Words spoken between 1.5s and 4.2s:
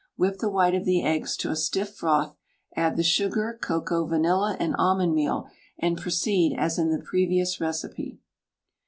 a stiff froth, add the sugar, cocoa,